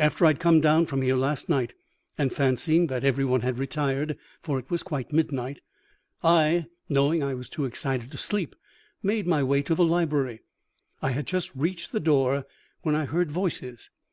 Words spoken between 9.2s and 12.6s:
my way to the library. I had just reached the door